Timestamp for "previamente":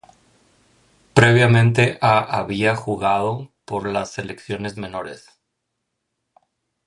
1.13-1.99